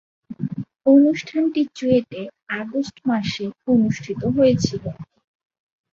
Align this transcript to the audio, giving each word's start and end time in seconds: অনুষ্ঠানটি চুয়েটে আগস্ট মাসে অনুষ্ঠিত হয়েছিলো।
অনুষ্ঠানটি 0.93 1.61
চুয়েটে 1.77 2.21
আগস্ট 2.59 2.95
মাসে 3.09 3.43
অনুষ্ঠিত 3.67 4.21
হয়েছিলো। 4.35 4.89